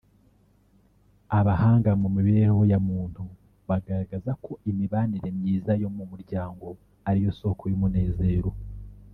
Abahanga 1.39 1.91
mu 2.01 2.07
mibereho 2.15 2.61
ya 2.71 2.79
muntu 2.87 3.23
bagaragaza 3.67 4.31
ko 4.43 4.51
imibanire 4.69 5.29
myiza 5.37 5.71
yo 5.81 5.89
mu 5.95 6.03
muryango 6.11 6.65
ariyo 7.09 7.31
soko 7.39 7.63
y’umunezero 7.71 8.49